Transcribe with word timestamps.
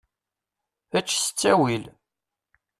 Ečč 0.97 1.09
s 1.25 1.27
ttawil. 1.29 1.83